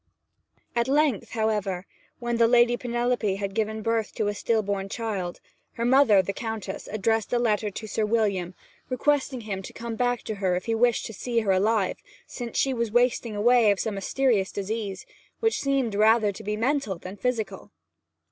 At 0.75 0.87
length, 0.87 1.29
however, 1.33 1.85
when 2.17 2.37
the 2.37 2.47
Lady 2.47 2.75
Penelope 2.75 3.35
had 3.35 3.53
given 3.53 3.83
birth 3.83 4.15
to 4.15 4.29
a 4.29 4.33
still 4.33 4.63
born 4.63 4.89
child, 4.89 5.39
her 5.73 5.85
mother, 5.85 6.23
the 6.23 6.33
Countess, 6.33 6.87
addressed 6.91 7.31
a 7.31 7.37
letter 7.37 7.69
to 7.69 7.85
Sir 7.85 8.03
William, 8.03 8.55
requesting 8.89 9.41
him 9.41 9.61
to 9.61 9.73
come 9.73 9.95
back 9.95 10.23
to 10.23 10.33
her 10.41 10.55
if 10.55 10.65
he 10.65 10.73
wished 10.73 11.05
to 11.05 11.13
see 11.13 11.41
her 11.41 11.51
alive; 11.51 11.97
since 12.25 12.57
she 12.57 12.73
was 12.73 12.89
wasting 12.91 13.35
away 13.35 13.69
of 13.69 13.79
some 13.79 13.93
mysterious 13.93 14.51
disease, 14.51 15.05
which 15.39 15.61
seemed 15.61 15.91
to 15.91 15.99
be 15.99 16.01
rather 16.01 16.33
mental 16.57 16.95
than 16.97 17.15
physical. 17.15 17.69